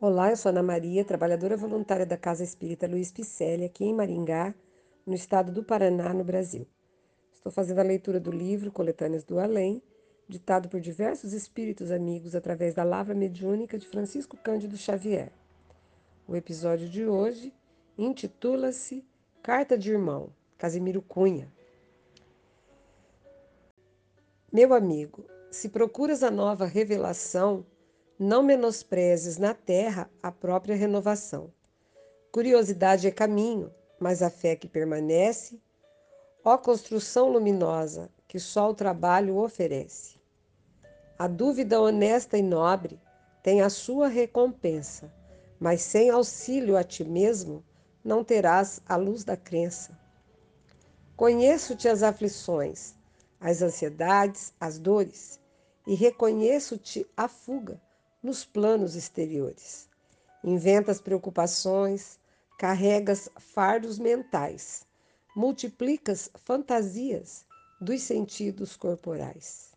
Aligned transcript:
Olá, 0.00 0.30
eu 0.30 0.36
sou 0.36 0.50
Ana 0.50 0.62
Maria, 0.62 1.04
trabalhadora 1.04 1.56
voluntária 1.56 2.06
da 2.06 2.16
Casa 2.16 2.44
Espírita 2.44 2.86
Luiz 2.86 3.10
Picelli, 3.10 3.64
aqui 3.64 3.84
em 3.84 3.92
Maringá, 3.92 4.54
no 5.04 5.12
estado 5.12 5.50
do 5.50 5.64
Paraná, 5.64 6.14
no 6.14 6.22
Brasil. 6.22 6.68
Estou 7.32 7.50
fazendo 7.50 7.80
a 7.80 7.82
leitura 7.82 8.20
do 8.20 8.30
livro 8.30 8.70
Coletâneas 8.70 9.24
do 9.24 9.40
Além, 9.40 9.82
ditado 10.28 10.68
por 10.68 10.78
diversos 10.80 11.32
espíritos 11.32 11.90
amigos 11.90 12.36
através 12.36 12.74
da 12.74 12.84
lavra 12.84 13.12
mediúnica 13.12 13.76
de 13.76 13.88
Francisco 13.88 14.36
Cândido 14.36 14.76
Xavier. 14.76 15.32
O 16.28 16.36
episódio 16.36 16.88
de 16.88 17.04
hoje 17.04 17.52
intitula-se 17.98 19.04
Carta 19.42 19.76
de 19.76 19.90
Irmão, 19.90 20.32
Casimiro 20.56 21.02
Cunha. 21.02 21.52
Meu 24.52 24.72
amigo, 24.72 25.24
se 25.50 25.68
procuras 25.68 26.22
a 26.22 26.30
nova 26.30 26.66
revelação, 26.66 27.66
não 28.18 28.42
menosprezes 28.42 29.38
na 29.38 29.54
terra 29.54 30.10
a 30.20 30.32
própria 30.32 30.74
renovação. 30.74 31.52
Curiosidade 32.32 33.06
é 33.06 33.12
caminho, 33.12 33.72
mas 34.00 34.22
a 34.22 34.28
fé 34.28 34.56
que 34.56 34.66
permanece, 34.66 35.60
ó 36.44 36.58
construção 36.58 37.30
luminosa 37.30 38.10
que 38.26 38.40
só 38.40 38.70
o 38.70 38.74
trabalho 38.74 39.36
oferece. 39.36 40.18
A 41.16 41.28
dúvida 41.28 41.80
honesta 41.80 42.36
e 42.36 42.42
nobre 42.42 43.00
tem 43.40 43.62
a 43.62 43.70
sua 43.70 44.08
recompensa, 44.08 45.12
mas 45.60 45.82
sem 45.82 46.10
auxílio 46.10 46.76
a 46.76 46.82
ti 46.82 47.04
mesmo 47.04 47.64
não 48.02 48.24
terás 48.24 48.80
a 48.88 48.96
luz 48.96 49.22
da 49.22 49.36
crença. 49.36 49.96
Conheço-te 51.16 51.88
as 51.88 52.02
aflições, 52.02 52.96
as 53.40 53.62
ansiedades, 53.62 54.52
as 54.58 54.76
dores, 54.76 55.40
e 55.86 55.94
reconheço-te 55.94 57.06
a 57.16 57.28
fuga 57.28 57.80
nos 58.22 58.44
planos 58.44 58.96
exteriores. 58.96 59.88
Inventas 60.42 61.00
preocupações, 61.00 62.18
carregas 62.58 63.28
fardos 63.38 63.98
mentais, 63.98 64.86
multiplicas 65.34 66.30
fantasias 66.44 67.44
dos 67.80 68.02
sentidos 68.02 68.76
corporais. 68.76 69.72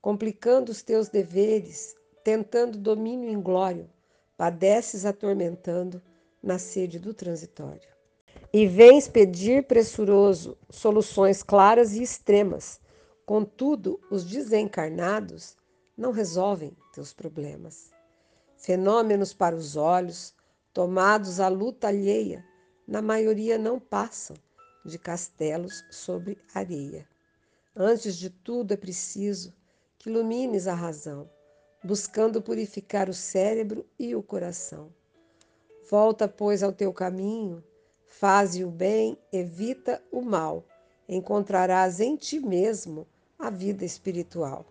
Complicando 0.00 0.72
os 0.72 0.82
teus 0.82 1.08
deveres, 1.08 1.94
tentando 2.24 2.78
domínio 2.78 3.30
inglório, 3.30 3.90
padeces 4.36 5.04
atormentando 5.04 6.00
na 6.42 6.58
sede 6.58 6.98
do 6.98 7.12
transitório. 7.12 7.88
E 8.52 8.66
vens 8.66 9.08
pedir 9.08 9.64
pressuroso 9.64 10.56
soluções 10.70 11.42
claras 11.42 11.92
e 11.94 12.02
extremas, 12.02 12.80
contudo, 13.26 14.00
os 14.10 14.24
desencarnados 14.24 15.56
não 15.98 16.12
resolvem 16.12 16.76
teus 16.92 17.12
problemas. 17.12 17.90
Fenômenos 18.56 19.34
para 19.34 19.56
os 19.56 19.74
olhos, 19.74 20.32
tomados 20.72 21.40
à 21.40 21.48
luta 21.48 21.88
alheia, 21.88 22.44
na 22.86 23.02
maioria 23.02 23.58
não 23.58 23.80
passam 23.80 24.36
de 24.84 24.96
castelos 24.96 25.84
sobre 25.90 26.38
areia. 26.54 27.06
Antes 27.74 28.16
de 28.16 28.30
tudo 28.30 28.72
é 28.72 28.76
preciso 28.76 29.52
que 29.98 30.08
ilumines 30.08 30.68
a 30.68 30.74
razão, 30.74 31.28
buscando 31.82 32.40
purificar 32.40 33.08
o 33.10 33.14
cérebro 33.14 33.84
e 33.98 34.14
o 34.14 34.22
coração. 34.22 34.92
Volta, 35.90 36.28
pois, 36.28 36.62
ao 36.62 36.72
teu 36.72 36.92
caminho, 36.92 37.62
faze 38.06 38.64
o 38.64 38.70
bem, 38.70 39.18
evita 39.32 40.02
o 40.12 40.22
mal, 40.22 40.64
encontrarás 41.08 41.98
em 41.98 42.14
ti 42.16 42.38
mesmo 42.38 43.06
a 43.38 43.50
vida 43.50 43.84
espiritual. 43.84 44.64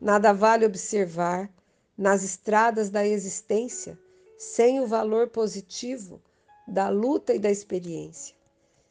Nada 0.00 0.32
vale 0.32 0.66
observar 0.66 1.50
nas 1.96 2.22
estradas 2.22 2.90
da 2.90 3.06
existência 3.06 3.98
sem 4.36 4.80
o 4.80 4.86
valor 4.86 5.28
positivo 5.28 6.22
da 6.68 6.88
luta 6.88 7.34
e 7.34 7.38
da 7.38 7.50
experiência. 7.50 8.36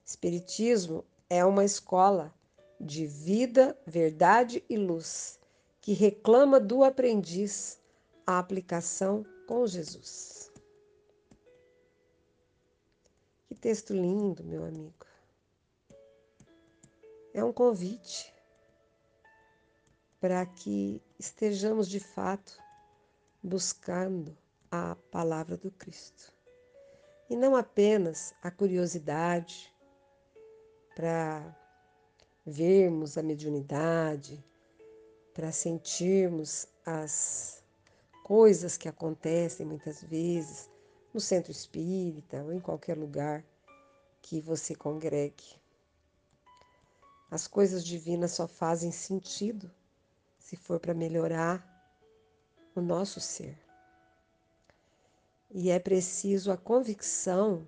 Espiritismo 0.03 1.05
é 1.29 1.45
uma 1.45 1.63
escola 1.63 2.33
de 2.79 3.05
vida, 3.05 3.77
verdade 3.85 4.63
e 4.69 4.77
luz 4.77 5.39
que 5.81 5.93
reclama 5.93 6.59
do 6.59 6.83
aprendiz 6.83 7.79
a 8.25 8.39
aplicação 8.39 9.23
com 9.47 9.67
Jesus. 9.67 10.51
Que 13.47 13.53
texto 13.53 13.93
lindo, 13.93 14.43
meu 14.43 14.65
amigo. 14.65 15.05
É 17.33 17.43
um 17.43 17.53
convite 17.53 18.34
para 20.25 20.43
que 20.43 20.99
estejamos 21.19 21.87
de 21.87 21.99
fato 21.99 22.59
buscando 23.43 24.35
a 24.71 24.95
palavra 25.11 25.55
do 25.55 25.69
Cristo. 25.69 26.33
E 27.29 27.35
não 27.35 27.55
apenas 27.55 28.33
a 28.41 28.49
curiosidade 28.49 29.71
para 30.95 31.55
vermos 32.43 33.19
a 33.19 33.21
mediunidade, 33.21 34.43
para 35.31 35.51
sentirmos 35.51 36.67
as 36.83 37.63
coisas 38.23 38.77
que 38.77 38.89
acontecem 38.89 39.63
muitas 39.63 40.01
vezes 40.01 40.71
no 41.13 41.19
centro 41.19 41.51
espírita 41.51 42.41
ou 42.41 42.51
em 42.51 42.59
qualquer 42.59 42.97
lugar 42.97 43.45
que 44.23 44.41
você 44.41 44.73
congregue. 44.73 45.61
As 47.29 47.45
coisas 47.45 47.85
divinas 47.85 48.31
só 48.31 48.47
fazem 48.47 48.91
sentido 48.91 49.69
se 50.45 50.55
for 50.55 50.79
para 50.79 50.93
melhorar 50.93 51.65
o 52.75 52.79
nosso 52.79 53.19
ser. 53.19 53.57
E 55.49 55.71
é 55.71 55.79
preciso 55.79 56.51
a 56.51 56.57
convicção 56.57 57.65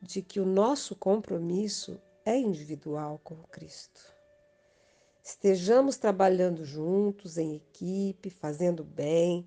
de 0.00 0.22
que 0.22 0.40
o 0.40 0.46
nosso 0.46 0.96
compromisso 0.96 2.00
é 2.24 2.38
individual 2.38 3.20
com 3.22 3.36
Cristo. 3.42 4.00
Estejamos 5.22 5.98
trabalhando 5.98 6.64
juntos, 6.64 7.36
em 7.36 7.56
equipe, 7.56 8.30
fazendo 8.30 8.82
bem, 8.82 9.46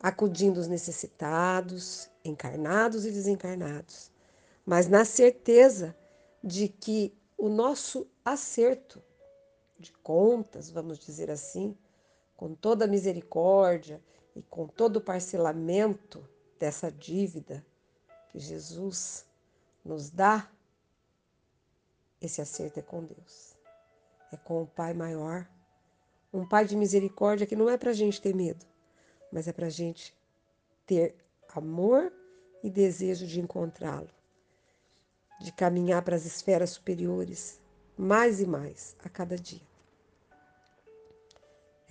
acudindo 0.00 0.58
os 0.58 0.68
necessitados, 0.68 2.08
encarnados 2.24 3.04
e 3.04 3.10
desencarnados, 3.10 4.10
mas 4.64 4.88
na 4.88 5.04
certeza 5.04 5.94
de 6.42 6.66
que 6.66 7.14
o 7.36 7.50
nosso 7.50 8.08
acerto 8.24 9.02
de 9.82 9.92
contas, 9.92 10.70
vamos 10.70 10.98
dizer 10.98 11.30
assim, 11.30 11.76
com 12.36 12.54
toda 12.54 12.84
a 12.84 12.88
misericórdia 12.88 14.02
e 14.34 14.42
com 14.42 14.66
todo 14.66 14.96
o 14.96 15.00
parcelamento 15.00 16.26
dessa 16.58 16.90
dívida 16.90 17.64
que 18.30 18.38
Jesus 18.38 19.26
nos 19.84 20.08
dá, 20.08 20.50
esse 22.20 22.40
acerto 22.40 22.78
é 22.78 22.82
com 22.82 23.04
Deus. 23.04 23.56
É 24.32 24.36
com 24.36 24.62
o 24.62 24.66
Pai 24.66 24.94
maior, 24.94 25.46
um 26.32 26.48
Pai 26.48 26.64
de 26.64 26.76
misericórdia 26.76 27.46
que 27.46 27.56
não 27.56 27.68
é 27.68 27.76
para 27.76 27.90
a 27.90 27.94
gente 27.94 28.22
ter 28.22 28.34
medo, 28.34 28.64
mas 29.30 29.46
é 29.46 29.52
para 29.52 29.66
a 29.66 29.70
gente 29.70 30.16
ter 30.86 31.14
amor 31.54 32.12
e 32.62 32.70
desejo 32.70 33.26
de 33.26 33.40
encontrá-lo, 33.40 34.08
de 35.40 35.52
caminhar 35.52 36.02
para 36.02 36.16
as 36.16 36.24
esferas 36.24 36.70
superiores 36.70 37.60
mais 37.96 38.40
e 38.40 38.46
mais 38.46 38.96
a 39.04 39.08
cada 39.08 39.36
dia. 39.36 39.71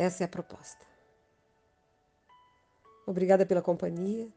Essa 0.01 0.23
é 0.23 0.25
a 0.25 0.27
proposta. 0.27 0.83
Obrigada 3.05 3.45
pela 3.45 3.61
companhia. 3.61 4.27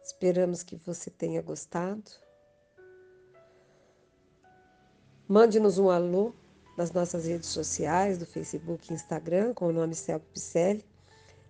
Esperamos 0.00 0.62
que 0.62 0.76
você 0.76 1.10
tenha 1.10 1.42
gostado. 1.42 2.12
Mande-nos 5.26 5.78
um 5.78 5.90
alô 5.90 6.32
nas 6.76 6.92
nossas 6.92 7.26
redes 7.26 7.48
sociais, 7.48 8.18
do 8.18 8.26
Facebook 8.26 8.88
e 8.88 8.94
Instagram, 8.94 9.52
com 9.52 9.66
o 9.66 9.72
nome 9.72 9.96
Celpe 9.96 10.26
Picelli. 10.32 10.84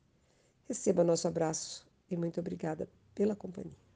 Receba 0.67 1.05
nosso 1.05 1.25
abraço 1.25 1.89
e 2.13 2.17
muito 2.17 2.39
obrigada 2.39 2.89
pela 3.15 3.35
companhia. 3.35 3.90